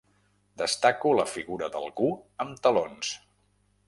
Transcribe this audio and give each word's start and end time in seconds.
Destaco 0.61 1.11
la 1.19 1.25
figura 1.33 1.69
d'algú 1.75 2.09
amb 2.47 2.65
talons. 2.65 3.13